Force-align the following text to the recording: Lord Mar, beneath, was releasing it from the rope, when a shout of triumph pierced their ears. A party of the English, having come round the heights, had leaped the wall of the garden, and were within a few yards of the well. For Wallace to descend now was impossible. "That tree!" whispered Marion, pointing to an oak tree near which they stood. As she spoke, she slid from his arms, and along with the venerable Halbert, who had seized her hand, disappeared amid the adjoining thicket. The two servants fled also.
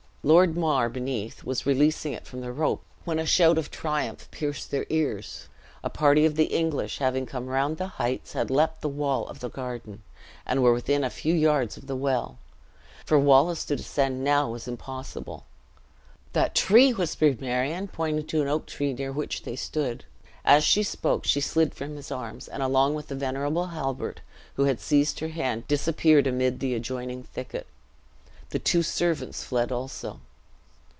Lord 0.23 0.55
Mar, 0.55 0.87
beneath, 0.87 1.43
was 1.43 1.65
releasing 1.65 2.13
it 2.13 2.27
from 2.27 2.41
the 2.41 2.51
rope, 2.51 2.83
when 3.05 3.17
a 3.17 3.25
shout 3.25 3.57
of 3.57 3.71
triumph 3.71 4.29
pierced 4.29 4.69
their 4.69 4.85
ears. 4.89 5.47
A 5.83 5.89
party 5.89 6.25
of 6.27 6.35
the 6.35 6.43
English, 6.45 6.99
having 6.99 7.25
come 7.25 7.47
round 7.47 7.77
the 7.77 7.87
heights, 7.97 8.33
had 8.33 8.51
leaped 8.51 8.81
the 8.81 8.87
wall 8.87 9.25
of 9.27 9.39
the 9.39 9.49
garden, 9.49 10.03
and 10.45 10.61
were 10.61 10.73
within 10.73 11.03
a 11.03 11.09
few 11.09 11.33
yards 11.33 11.75
of 11.75 11.87
the 11.87 11.95
well. 11.95 12.37
For 13.03 13.17
Wallace 13.17 13.65
to 13.65 13.75
descend 13.75 14.23
now 14.23 14.47
was 14.47 14.67
impossible. 14.67 15.47
"That 16.33 16.53
tree!" 16.53 16.91
whispered 16.93 17.41
Marion, 17.41 17.87
pointing 17.87 18.27
to 18.27 18.43
an 18.43 18.47
oak 18.47 18.67
tree 18.67 18.93
near 18.93 19.11
which 19.11 19.41
they 19.41 19.55
stood. 19.55 20.05
As 20.45 20.63
she 20.63 20.83
spoke, 20.83 21.25
she 21.25 21.41
slid 21.41 21.73
from 21.73 21.95
his 21.95 22.11
arms, 22.11 22.47
and 22.47 22.61
along 22.61 22.93
with 22.93 23.07
the 23.07 23.15
venerable 23.15 23.65
Halbert, 23.69 24.21
who 24.53 24.65
had 24.65 24.79
seized 24.79 25.19
her 25.19 25.29
hand, 25.29 25.67
disappeared 25.67 26.27
amid 26.27 26.59
the 26.59 26.75
adjoining 26.75 27.23
thicket. 27.23 27.65
The 28.49 28.59
two 28.59 28.83
servants 28.83 29.45
fled 29.45 29.71
also. 29.71 30.19